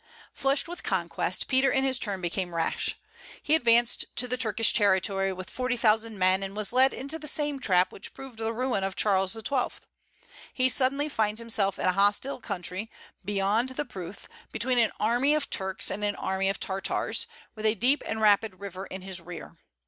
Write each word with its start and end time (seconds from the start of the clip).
Flushed 0.33 0.67
with 0.67 0.81
conquest, 0.81 1.47
Peter 1.47 1.69
in 1.69 1.83
his 1.83 1.99
turn 1.99 2.21
became 2.21 2.55
rash. 2.55 2.97
He 3.43 3.53
advanced 3.53 4.03
to 4.15 4.27
the 4.27 4.35
Turkish 4.35 4.73
territory 4.73 5.31
with 5.31 5.47
forty 5.51 5.77
thousand 5.77 6.17
men, 6.17 6.41
and 6.41 6.55
was 6.55 6.73
led 6.73 6.91
into 6.91 7.19
the 7.19 7.27
same 7.27 7.59
trap 7.59 7.91
which 7.91 8.11
proved 8.15 8.39
the 8.39 8.51
ruin 8.51 8.83
of 8.83 8.95
Charles 8.95 9.33
XII. 9.33 9.85
He 10.55 10.69
suddenly 10.69 11.07
finds 11.07 11.37
himself 11.39 11.77
in 11.77 11.85
a 11.85 11.91
hostile 11.93 12.39
country, 12.41 12.89
beyond 13.23 13.69
the 13.75 13.85
Pruth, 13.85 14.27
between 14.51 14.79
an 14.79 14.91
army 14.99 15.35
of 15.35 15.51
Turks 15.51 15.91
and 15.91 16.03
an 16.03 16.15
army 16.15 16.49
of 16.49 16.59
Tartars, 16.59 17.27
with 17.53 17.67
a 17.67 17.75
deep 17.75 18.01
and 18.07 18.21
rapid 18.21 18.59
river 18.59 18.87
in 18.87 19.03
his 19.03 19.21
rear. 19.21 19.55